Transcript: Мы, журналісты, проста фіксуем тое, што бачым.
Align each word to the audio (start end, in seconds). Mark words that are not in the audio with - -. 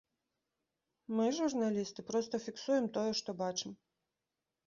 Мы, 1.17 1.25
журналісты, 1.39 2.05
проста 2.09 2.35
фіксуем 2.45 2.85
тое, 2.97 3.05
што 3.19 3.29
бачым. 3.45 3.71